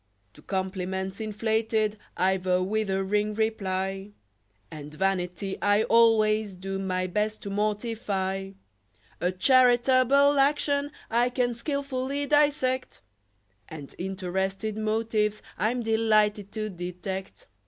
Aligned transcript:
To 0.33 0.41
compliments 0.41 1.19
inflated 1.19 1.95
I've 2.17 2.47
a 2.47 2.63
withering 2.63 3.35
reply; 3.35 4.13
And 4.71 4.91
vanity 4.95 5.59
I 5.61 5.83
always 5.83 6.55
do 6.55 6.79
my 6.79 7.05
best 7.05 7.39
to 7.41 7.51
mortify; 7.51 8.53
A 9.19 9.31
charitable 9.31 10.39
action 10.39 10.91
I 11.11 11.29
can 11.29 11.53
skilfully 11.53 12.25
dissect: 12.25 13.03
And 13.69 13.93
interested 13.99 14.75
motives 14.75 15.43
I'm 15.59 15.83
delighted 15.83 16.51
to 16.53 16.71
detect. 16.71 17.45